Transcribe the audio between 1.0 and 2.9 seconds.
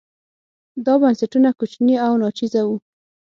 بنسټونه کوچني او ناچیزه وو.